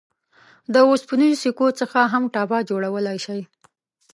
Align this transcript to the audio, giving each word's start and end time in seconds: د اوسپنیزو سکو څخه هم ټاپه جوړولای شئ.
د 0.73 0.75
اوسپنیزو 0.89 1.41
سکو 1.43 1.67
څخه 1.79 1.99
هم 2.13 2.23
ټاپه 2.33 2.57
جوړولای 2.69 3.17
شئ. 3.25 3.41